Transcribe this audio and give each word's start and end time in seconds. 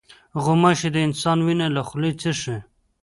غوماشې 0.43 0.89
د 0.93 0.97
انسان 1.07 1.37
وینه 1.45 1.67
له 1.75 1.81
خولې 1.87 2.11
څښي. 2.21 2.57